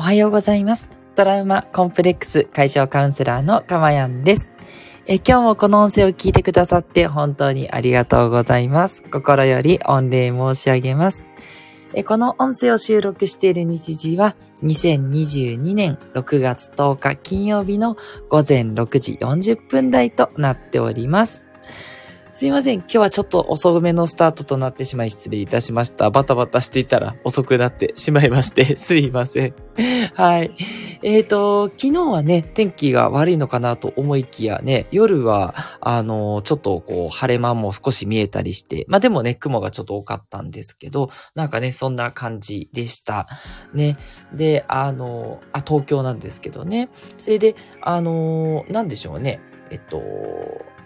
[0.00, 0.88] おはようございます。
[1.14, 4.50] トラウマコンプレックス解消カウンセラーのかまやんです。
[5.04, 9.02] え今日もこの音声を聞いてくださって本当にありがとうございます。
[9.02, 11.26] 心より御礼申し上げます。
[11.92, 17.98] えこの音声を収録している日時は2022年6月10日金曜日の
[18.30, 21.46] 午前6時40分台となっております。
[22.32, 22.78] すいません。
[22.78, 26.10] 今日はちょっと遅めのスタートとなってしまい失礼いたしました。
[26.10, 29.54] バタバタしていたら遅くなってしまいまして、 すいません。
[30.14, 30.54] はい。
[31.02, 43.26] えっ、ー、と、昨日はね、天気が悪いのかなと思いきやね、夜は、あの、ちょっとこう、晴れ間も少し見えたりして、まあでもね、雲がちょっと多かったんですけど、なんかね、そんな感じでした。
[43.74, 43.96] ね。
[44.32, 46.90] で、あの、あ、東京なんですけどね。
[47.18, 49.40] それで、あの、なんでしょうね。
[49.70, 50.00] えっと、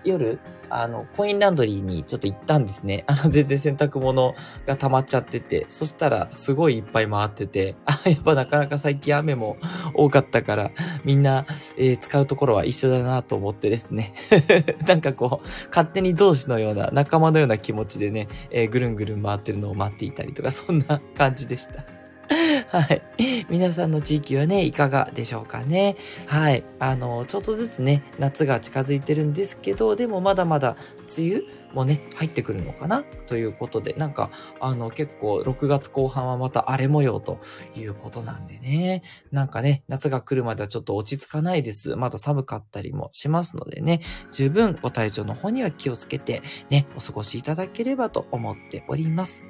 [0.04, 0.38] 夜、
[0.70, 3.04] あの、コインランドリーにちょっと行ったんですね。
[3.08, 4.34] あの、全然洗濯物
[4.66, 9.56] が溜まっちゃってて、そしたらすごいいっぱい回ってて、 あ、やっぱなかなか最近雨も
[9.94, 10.70] 多かったから、
[11.04, 14.14] みんな、えー、使うところは一緒だなと思ってですね。
[14.86, 22.03] なんかこう、勝手に同士のような、仲間のような気持ちでね、えー、ぐるんぐるん回ってるのを待っていたりとか、そんな感じでした。
[22.68, 23.02] はい。
[23.48, 25.96] 皆さんの地域はね、いかがでしょうかね。
[26.26, 26.64] はい。
[26.78, 30.76] あの、ちょっとずつね、夏が近づいてるんですけど、でもまだまだ
[31.16, 33.04] 梅雨もね、入ってくるのかな？
[33.26, 37.40] ということで、なんか、あの、結構6月後半はまた荒れ模様と
[37.76, 39.02] いうことなんでね。
[39.30, 41.96] なんかね、夏が来るまではちょっと落ち着かないです。
[41.96, 44.00] まだ寒かったりもしますのでね、
[44.32, 49.44] 十分ご体調の方には気をつけてね、お過ごしいただければと思っております。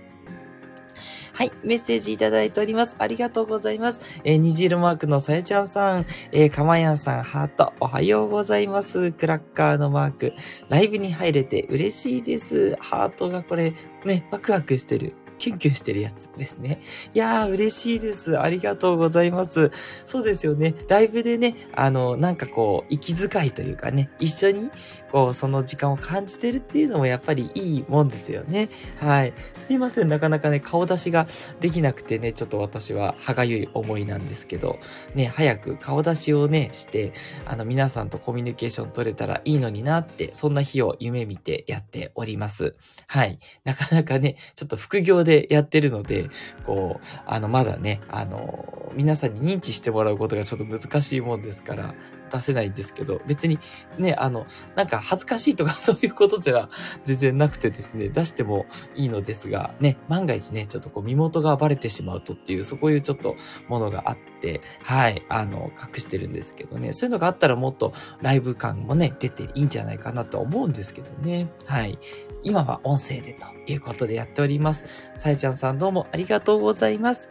[1.37, 2.95] はい、メッセージいただいております。
[3.01, 4.21] ありがとうございます。
[4.23, 9.11] えー、虹色マークのさやちゃんさん、えー、かまやんさん、ハート、おはようございます。
[9.11, 10.33] クラッカーのマーク、
[10.69, 12.77] ライブに入れて嬉しいです。
[12.77, 13.75] ハートがこれ、
[14.05, 15.17] ね、ワクワクしてる。
[15.39, 16.81] キュンキュンしてるやつですね。
[17.12, 18.39] いやー、嬉しいです。
[18.39, 19.73] ありがとうございます。
[20.06, 20.75] そうですよね。
[20.89, 24.71] ライブでね、あの、なんかこう、息遣いというかね、一緒に、
[25.14, 28.69] こう、その時間を感じてるっていうのもやっぱりいいもんですよね。
[28.98, 29.32] はい。
[29.64, 30.08] すいません。
[30.08, 31.28] なかなかね、顔出しが
[31.60, 34.80] できなくてね、ちょっと私は歯がゆい思いなんですけど、
[35.14, 37.12] ね、早く顔出しをね、して、
[37.47, 42.75] あの、皆さんとコミュニケーション取れたらいいのになって、そんな日を夢見てやっております。
[43.06, 43.38] はい。
[43.62, 46.28] なかなかね、ちょっと副業でやってるので、
[46.64, 51.94] こう、あの、まだね、あの、皆さんに認知してもらうことがちょっと難しいもんですから、
[52.31, 53.59] 出せないんですけど、別に
[53.99, 56.69] ね、あの、なんか恥ずかしいとかそういうことじゃ
[57.05, 63.37] 全然なくてですね、出してもいいのですが、ね、万が一ね、ちょっとこう身元がバレてしまうとっていう、そういうちょっと
[63.69, 64.34] ものがあって、
[64.82, 71.99] はい、あの、隠してるんですけどね、そういうのがあったらもっとライブ感もね、出ていいんじゃないかなと思うんですけどね、はい。
[72.43, 74.84] 今は音声でということでやっております。
[75.16, 77.31] さやちゃんさんどうもありがとうございます。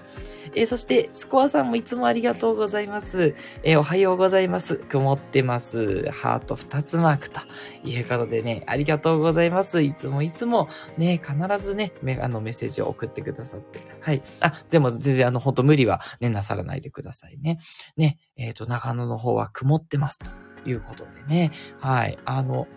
[0.56, 3.36] えー、そして、スコアさんもいつもありがとうございます。
[3.64, 4.78] えー、おはようございます。
[4.78, 6.10] 曇ってます。
[6.12, 7.42] ハート2つマークと
[7.84, 9.82] いうことでね、ありがとうございます。
[9.82, 13.80] いつもいつもね、必ずね、あのメッセージを送ってくださって。
[14.00, 14.22] はい。
[14.42, 17.60] あ、でも全然あの、ほんと無理はね、なさらないでくださいださいね。
[17.98, 20.30] ね、えっ、ー、と、長野の方は曇ってますと
[20.66, 21.52] いうことでね。
[21.80, 22.18] はい。
[22.26, 22.68] あの、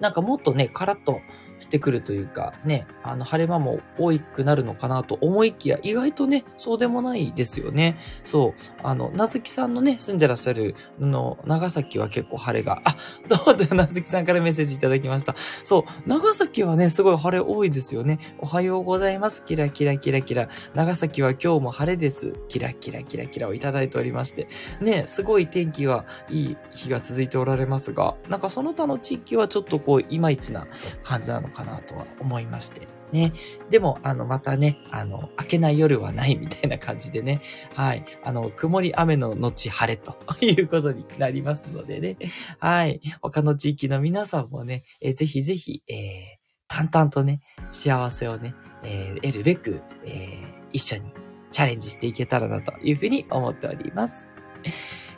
[0.00, 1.20] なんかもっとね、カラッと
[1.62, 7.96] してくるというか、ね、あの、晴れ間も多くなるのかなと思いきや、意外とね、そうでもないですよね。
[8.24, 8.52] そう。
[8.82, 12.96] あの、なずきさんのね、住んでらっしゃる、の、長崎は結構晴れが、あ、
[13.28, 15.34] どうぞ、なずきさんからメッセージいただきました。
[15.64, 16.08] そう。
[16.08, 18.18] 長崎はね、すごい晴れ多いですよね。
[18.38, 19.44] おはようございます。
[19.44, 20.48] キラキラキラキラ。
[20.74, 22.32] 長崎は今日も晴れです。
[22.48, 24.48] キラキラキラキラをいただいておりまして。
[24.80, 30.66] ね、すごい天気がいい日が続いておられますが、なんかその他の地域はちょっとこう、いまいちな
[31.02, 32.88] 感じなのかなとは思いまして。
[33.12, 33.32] ね。
[33.70, 37.40] でも、あの、またね、あの、明けない夜はないみたいな感じでね。
[37.74, 38.04] はい。
[38.24, 42.16] あの、曇り雨の後晴れということになりますのでね。
[42.58, 43.00] はい。
[43.20, 47.40] 他の地域の皆さんもね、え、ぜひぜひ、えー、淡々とね、
[47.70, 51.12] 幸せをね、えー、得るべく、えー、一緒に
[51.50, 54.28] チャレンジしていけたらなというふうに思っております。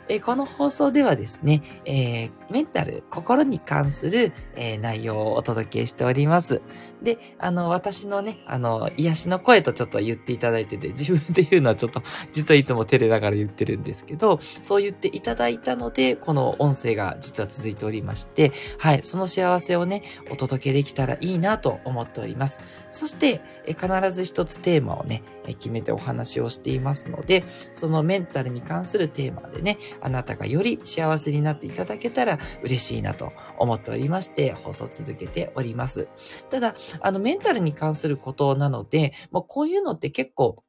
[0.07, 6.61] えこの放送ではですね、えー、メンタル、心に関する、えー、内容をお届けしております。
[7.01, 12.03] で、あの、私のね、あの、癒しの声とちょっと言っていただいてて、自分で言うのはちょっと、
[12.33, 22.59] 実はいつも照れながら言ってるんですけど、そう言っていただいたので、この音声が実は続いておりまして、はい、その幸せをね、お届けできたらいいなと思っております。
[22.91, 25.23] そして、え必ず一つテーマをね、
[25.53, 27.43] 決めてお話をしていますので、
[27.73, 36.07] そのメンタルに関するテーマでね、あなたがより幸せになっていただけたら嬉しいなと思っておりまして、放送続けております。
[36.49, 40.63] ただ、あの、メンタルに関することなので、もうこういうのって結構、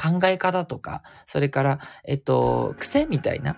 [0.00, 3.56] 考え方とか、それから、えっと、癖みたいな、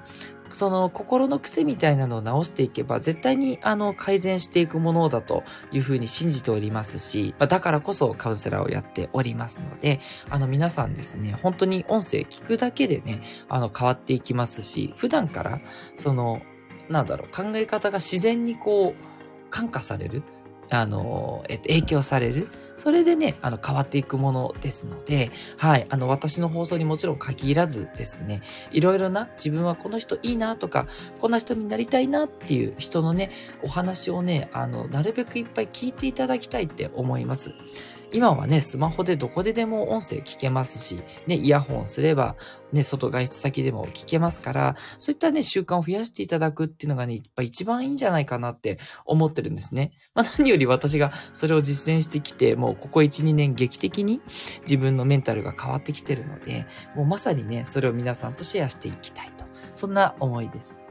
[0.52, 10.00] その心の癖みたいなのを直していけば、絶対にあの改善していくものだというふうに信じておりますし、だからこそカウンセラーをやっておりますので、
[10.31, 15.60] あの皆さんですね、本当に音声聞くだけでね、あの変わっていきますし、普段から、
[15.94, 16.43] その、
[16.88, 20.22] なんだろう、考え方が自然にこう、感化される。
[20.74, 22.48] あの、えっと、影響される。
[22.76, 28.42] それでね、あの、変わっていくものですので、はい、あの、私の放送にもちろん限らずですね、
[28.72, 30.86] いろいろな、自分はこの人いいなとか、
[31.20, 33.30] こんな人になりたいなっていう人のね、
[33.62, 37.52] お話をね、あの、なるべくいっぱい聞いていただきたいって思います。
[38.12, 42.37] 今はね、スマホでどこででも音声聞けますし、ね、イヤホンすれば、
[42.73, 49.93] ね、外外出先でも聞けますから、そういったね、習慣を増やしていただくっていうのがね、やっぱ一番いいんじゃないかなって思ってるんですね。
[50.14, 54.20] まあ何より私がそれを実践してきて、もうここ1、2年劇的に
[54.62, 59.44] 自分のメンタルが変わってきてるので、もうまさにね、それを皆さんとシェアしていきたいと。
[59.75, 60.81] そんな思いです。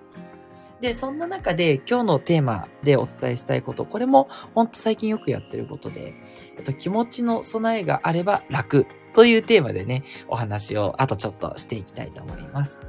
[0.82, 6.16] で、そんな中で今日のテーマでお伝えしたいこと、これもほんと最近よくやってることで、
[6.58, 12.80] えっと、気持ちの備えがあれば楽というテーマでね、お話をあとちょっとしていきたいと思います。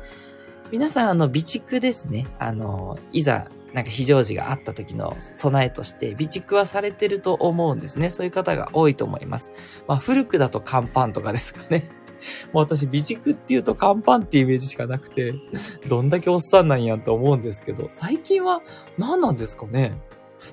[0.71, 2.27] 皆さん、あの、備蓄ですね。
[2.39, 8.11] あの、いざなんか非常時があった時の備えとして備蓄はされてると思うんですね。
[8.11, 9.51] そういう方が多いと思います。
[9.87, 11.91] まあ古くだと乾パンとかですかね。
[12.53, 15.35] もう私、備蓄っていうと乾パンってイメージしかなくて、
[15.89, 18.63] どんだけおっさんなんやと思うんですけど、最近は
[18.99, 20.01] 何なんですかね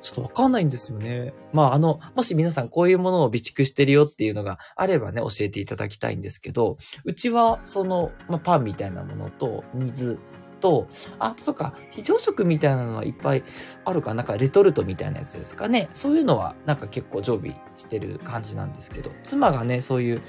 [0.02, 1.34] ちょっとわかんないんですよね。
[1.52, 10.20] まあ、あの、もし皆さんこういうものを備蓄してるよっていうのがあればね、教えていただきたいんですけど、うちは、その、まあ、パンみたいなものと、水
[10.60, 10.88] と、
[11.18, 13.44] あとか、非常食みたいなのはいっぱい
[13.86, 15.90] あるかなんかレトルトみたいなやつですかね。
[15.94, 20.22] そういうのはなんか結構常備してる感じなんですけど、妻がね、そういう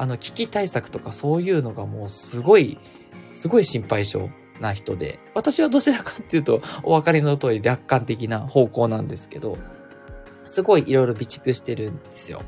[0.00, 2.78] あの、危機対策とかそういうのがもうすごい、
[3.32, 9.58] すごい心配性な人で、私はどちらかっていうと、お分かりの通り楽観的な方向なんですけど、
[10.44, 12.40] すごいいろいろ備蓄してるんですよ。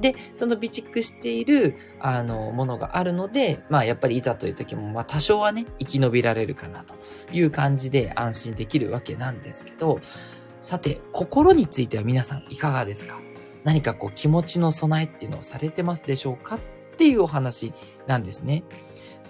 [0.00, 6.94] で、その備蓄している、あの、ものがあるので、まあやっぱりいざという時も、まあ多少はね、生き延びられるかなと
[7.32, 9.98] いう感じで安心できるわけなんですけど、
[10.60, 13.20] さて、心については皆さんいかがですか？
[13.64, 16.58] 何かこう気持ちの備えっていうのをされてますでしょうか？
[16.92, 17.72] っていうお話
[18.06, 18.64] なんですね。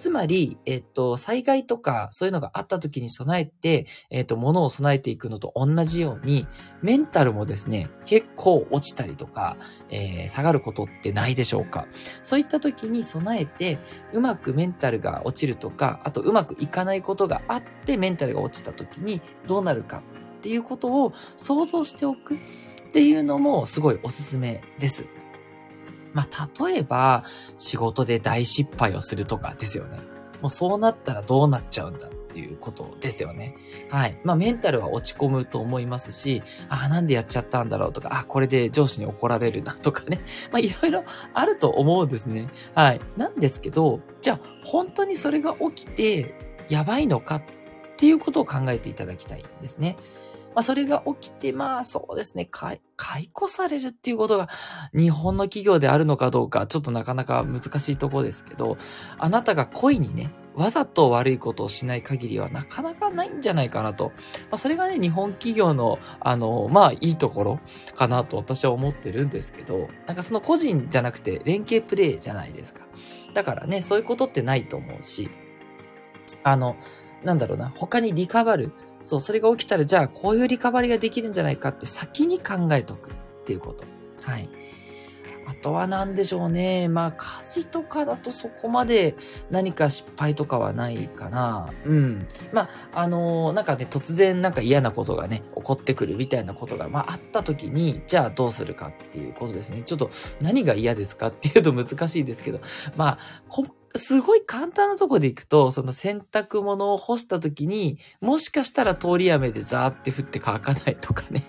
[0.03, 6.49] つまり、えっと、災害とかそういうのがあった時に備えて、えっと、物を備えていくのと同じように、
[6.83, 9.57] メンタルもですね、結構落ちたりとか、
[9.91, 11.87] えー、下がることってないでしょうか。
[12.21, 13.79] そういった時に備えて、
[14.13, 20.03] うまくメンタルが落ちるとか、あとうまくいかないことがあってメンタルが落ちた時にどうなるか
[20.39, 22.39] っていうことを想像しておくっ
[22.91, 25.07] ていうのもすごいおすすめです。
[26.13, 27.25] まあ、例えば、
[27.57, 29.99] 仕事で大失敗をするとかですよね。
[30.41, 33.57] もうそうなったらどうなっちゃうんだっていうことですよね。
[33.91, 34.19] はい。
[34.25, 40.21] まあ、メンタルは落ち込むと思いますし、ああ、なんでやっちゃったんだろうとか、ああこれで上司に怒られるなとかね。
[40.51, 41.05] まあ、いろいろ
[41.35, 42.49] あると思うんですね。
[42.75, 43.01] はい。
[43.17, 46.35] なんですけど、じゃあ、本当にそれが起きて、
[46.69, 47.43] やばいのかっ
[47.97, 49.97] ていうことを考えていただきたいんですね。
[50.55, 52.81] まあ、それが起きて、まあ、そうですね、解
[53.33, 54.49] 雇されるっていうことが
[54.95, 58.77] 日本の企業であるのかどうか、ちょっとなかなか難しいところですけど、
[59.19, 64.07] あなたが故意にね、わざと悪いことをしない限りはなかなかないんじゃないかなと。
[64.07, 64.13] ま
[64.53, 67.61] あ、それがね、日本企業の、あの、まあ、いいところ
[67.95, 72.83] かなと私は思ってるんですけど、なんかその個人じゃなくて連携プレイじゃないですか。
[73.35, 75.31] だからね、そういうことってないと思うし、
[76.45, 76.77] あの、
[77.25, 78.73] なんだろうな、他にリカバる。
[79.03, 83.13] そう、それが起きたら、じゃあ、こういうリカバリができるんじゃないかって先に考えとくっ
[83.45, 83.85] ていうこと。
[84.23, 84.49] はい。
[85.47, 86.89] あとは何でしょうね。
[86.89, 89.17] まあ、家事とかだとそこまで
[89.51, 91.69] 何か失敗とかはないかな。
[91.85, 92.29] うん。
[92.53, 99.83] まあ、あのー、なんかね、突然なんか嫌なことがね、起こってくるみたいなことが、まあ、あった時に、じゃあどうするかっていうことですね。
[99.83, 102.61] ちょっと何が嫌ですかっていうと難しいですけど、
[102.97, 103.19] まあ、
[103.95, 111.45] すごい簡単なとこで行くと、その洗濯物を干した時に、もしかしたら通り雨でザーって降って乾かないとかね。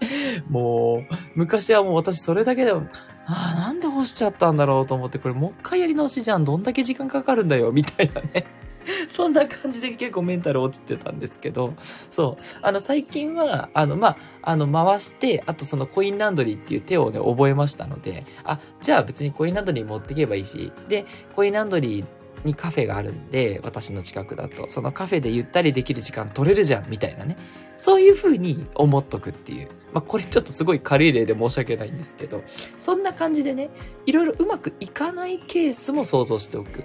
[0.48, 2.86] もう、昔はもう私それだけでも、
[3.26, 6.44] ああ、なんで干しちゃったんだろうと思って、これもう一回やり直しじゃん。
[6.44, 8.46] どんだけ時間かかるんだよ、みたいなね。
[9.14, 11.74] そんな感じで結構メンタル落ちてたんですけど、
[12.10, 12.42] そう。
[12.62, 21.06] あの、最近は、あの、まあ、あの、回して、あとそのコインランドリーっていう手をね、覚えましたので、あ、じゃあ別にコインランドリー持っていけばいいし、で、
[21.36, 22.06] コインランドリー
[22.44, 27.36] にカフェがあるんで、私の近くだと、そのカフェでゆったりできる時間取れるじゃん、みたいなね。
[27.76, 29.68] そういう風に思っとくっていう。
[29.92, 32.42] まあ、これちょっとすごい軽い例で申し訳ないんですけど、
[32.80, 33.70] そんな感じでね、
[34.06, 36.82] いろいろうまくいかないケースも想像しておく。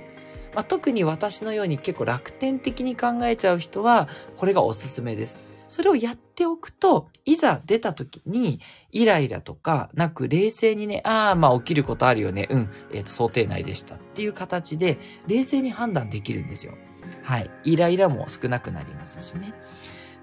[0.53, 5.39] まあ、特に私のように結構楽天的に考えちゃう人は、これがおすすめです。
[5.67, 8.59] それをやっておくと、いざ出た時に、
[8.91, 12.47] イライラとかなく冷静にね、ああ、まあ起きることあるよね。
[12.49, 16.73] うん、えっ、ー、と、想定内でしたっていう形で、冷静に判断できるんですよ。
[17.21, 17.51] はい。
[17.63, 19.53] イライラも少なくなりますしね。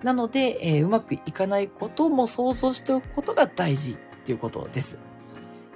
[0.02, 4.99] なので、えー、うまくいかないことも想像しておくことが大事っていうことです。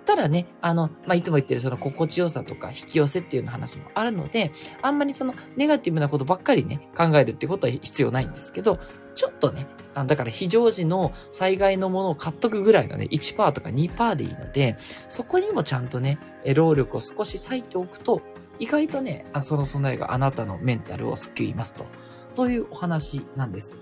[0.04, 4.50] ただね、あの、まあ、いつも言ってるその心地よさとか引き寄せっていうの話もあるので、
[4.82, 8.78] あんまりそのネガティブなことばっかりね、考えるってことは必要ないんですけど、
[9.14, 14.76] ちょっとね、あだから非常時の災害のものを買っとくぐらいのね、1%とか2%でいいので、
[15.08, 16.18] そこにもちゃんとね、
[16.54, 18.22] 労力を少し割いておくと、
[18.58, 21.86] 意外とね、あその備えがあなたのメンタルを救いますと。
[22.30, 23.74] そういうお話なんです。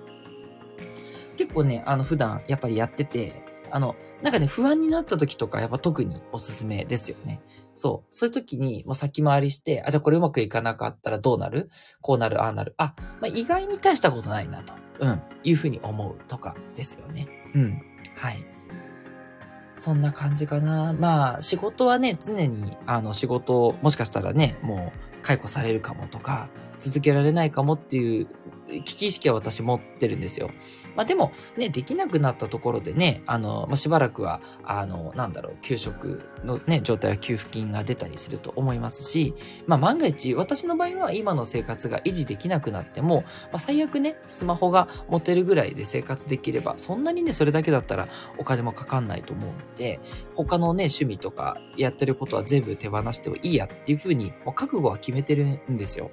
[1.37, 7.41] 結構ね、あの、普段やっぱりやってて、あの、なんかね、不安になった時とか、やっぱ特におすすめですよね。
[7.75, 8.15] そう。
[8.15, 11.71] そういう時に、もう先回りして、あ、じゃあこれうまくいかなかったらどうなる？
[12.01, 12.75] こうなる、ああなる。
[12.77, 14.75] あ、まあ、意外に大したことないなと。
[15.01, 15.23] うん。
[15.45, 17.29] いうふうに思うとかですよね。
[17.55, 17.83] うん。
[18.17, 18.45] はい。
[19.77, 20.93] そんな感じかな。
[20.93, 26.49] まあ、仕事はね、常に、あの、仕事、もしかしたらね、もう、解雇されるかもとか、
[26.81, 28.29] 続けられないかもっていう
[28.69, 30.51] 危機意識は私持ってるんですよ。
[30.97, 39.35] まあでもね、できなくなったところでね、あの、まあ、しばらくは、あの、なんだろう、給食のね、状態は給付金が出たりすると思いますし、
[39.67, 43.23] まあ万が一、私の場合は今の生活が維持できなくなっても、
[43.53, 48.09] まあ最悪ね、スマホが持てるぐらいで生活できれば、そんなにね、それだけだったら
[48.39, 50.01] お金もかかんないと思うので、
[50.35, 56.11] 他のね、趣味とかやってることは全部手放してもいいやっていうふうに、もう覚悟は決めてるんですよ。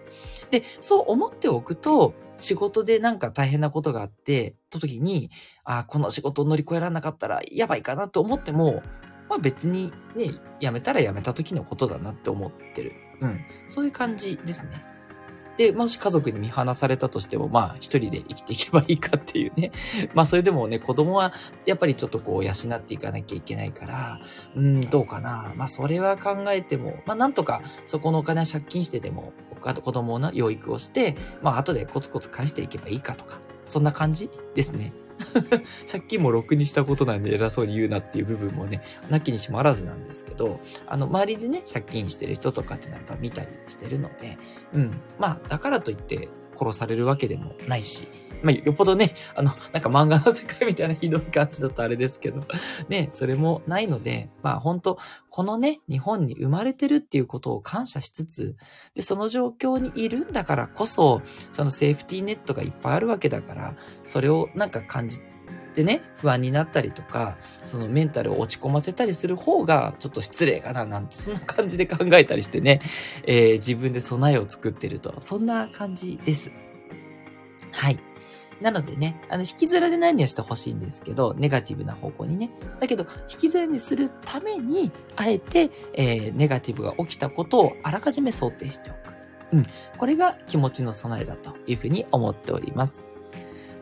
[0.52, 5.30] で、そう思っておくと、仕事でなんか大変なことがあって、と時に、
[5.63, 8.84] ああ、この仕事を乗り越えられなかったらやばいかなと思っても、
[9.30, 12.94] まあ別にね、辞めたら辞めた時のことだなって思ってる。
[13.22, 13.39] うん。
[13.68, 14.95] そういう感じですね。
[15.58, 19.72] で、もし家族に見放されたとしても、まあ一人で生きていけばいいかっていうね。
[20.14, 21.34] まあそれでもね、子供は
[21.66, 24.20] やっぱりちょっとこう養っていかなきゃいけないから、
[24.56, 25.54] うん、どうかな。
[25.56, 34.94] まあそれは考えても、まあなんとかそこのお金は借金してでも、子供の養育をして、まあ後でコツコツ返していけばいいかとか、そんな感じですね。
[35.90, 44.38] 借金もろくにしたことなんで偉そうに言うなっていう部分もね、なきにしもあらずなんですけど、あの、周りでね、借金してる人とかってやっぱ見たりしてるので、
[44.74, 45.02] うん。
[45.20, 48.08] まあ、だからといって殺されるわけでもないし、
[48.44, 52.46] まあ、よっぽどね、あの、なんか漫画の世界みたいなひどい感じだとあれですけど、
[52.90, 58.56] ね、それもないので、まあ本当このね、日本に生まれてるっていうことを感謝しつつ、
[58.94, 61.22] で、その状況にいるんだからこそ、
[61.54, 65.35] そのセーフティーネットがいっぱいあるわけだから、それをなんか感じて
[65.75, 72.82] でね、不安になったりとか、そのメンタルを落ち込ませたりする方がちょっと失礼かななんて、そんな感じで考えたりしてね、
[73.27, 76.50] えー、自分で備えを作ってると、そんな感じです。
[77.72, 78.00] はい。
[78.62, 82.51] なのでね、あの、引きずられないようにはしてほしいんですけど、ネガティブな方向にね。
[82.79, 89.13] だけど、引きずらにするために、あえて、えー、ネガティブが起きたことをあらかじめ想定しておく。
[89.51, 89.65] うん。
[89.98, 93.03] これが気持ちの備えだというふうに思っております。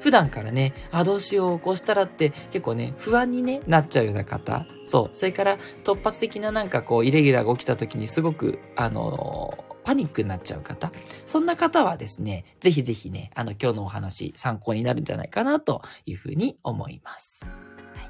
[0.03, 4.65] 普段からね、あ、どうしよう、こうしたらって結構ね、不安にね、なっちゃうような方。
[4.85, 5.15] そう。
[5.15, 10.91] それから突発的ななんかこう、イレギュラーが起きた時にすごく、あのーパニックになっちゃう方、
[11.25, 17.45] そんな方はですね、ぜひぜひね、あの、今日のお話参考になるんじゃないかなというふうに思います。
[17.93, 18.09] はい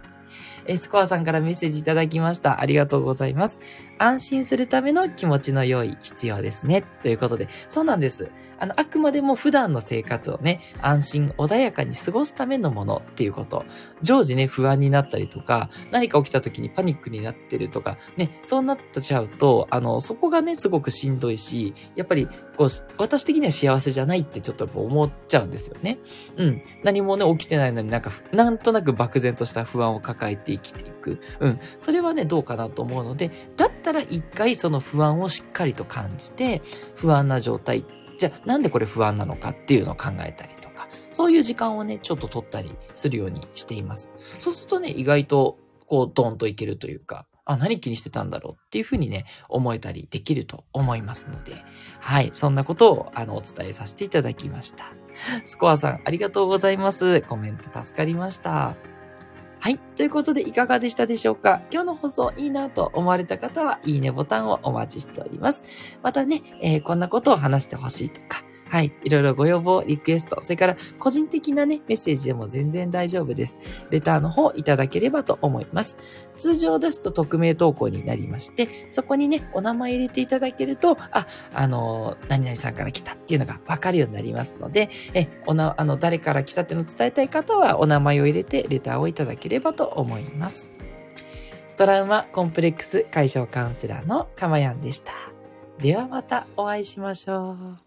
[0.65, 2.62] えスコアさんからメッセージいただきました。
[2.62, 3.59] ありがとうございます。
[4.03, 6.81] 安心するための気持ちの良い必要ですね。
[7.01, 8.29] ということで、そうなんです。
[8.60, 13.63] あの、あくまでも普段の生活をね、安心穏やかに過ごすためのものっていうこと。
[14.01, 22.67] 常時ね、不安になったりとか、何か起きた時にパニックになってるとか、ね、そうなっちゃうと、あの、そこがね、すごくしんどいし、やっぱり、こう、
[22.98, 26.00] 私的には幸せじゃないってちょっとやっぱ思っちゃうんですよね。
[26.36, 26.62] うん。
[26.83, 31.22] 何もね、起きてないのになんか、なんとなく漠然とした不安を抱えて生きていく。
[31.39, 31.60] うん。
[31.79, 36.62] それはね、どうかなと思うので、だったから一回その不安をしっかりと感じて、
[36.95, 37.85] 不安な状態、
[38.17, 44.09] じゃあなんでこれ不安なのかっていうのを考えたりとか、そういう時間をね、ちょっと取ったりするようにしています。
[44.39, 45.57] そうするとね、意外と
[45.93, 51.63] こう、ドンといけるというか、あ、何気にしてたんだろうっていうふうにね、思えたりできると思いますので、
[52.00, 54.85] はい、そんなことを、あの、お伝えさせていただきました。
[55.43, 57.21] スコアさん、ありがとうございます。
[57.21, 58.92] コメント助かりました。
[59.63, 59.79] はい。
[59.96, 61.62] ということで、いかがでしたでしょうか？
[61.72, 65.63] 今日の放送いいなと思われた方は、いいねボタンをお待ちしております。
[66.01, 68.43] またね、えー、こんなことを話してほしいとか、
[68.74, 68.92] はい。
[69.03, 73.56] いろいろご要望、リクエスト、それから個人的なね、メッセージでも全然大丈夫です。
[73.92, 75.96] レターの方いただければと思います。
[76.36, 90.68] 通常ですと匿名投稿になりまして、そこにね、お名前入れていただけると、あ、あの、何々さんから来たっていうのがわかるようになりますので、え、おな、あの、誰から来たっていうのを伝えたい方は、お名前を入れてレターをいただければと思います。
[91.77, 95.13] トラウマコンプレックス解消カウンセラーのかまやんでした。
[95.77, 97.82] ではまたお会いしましょう。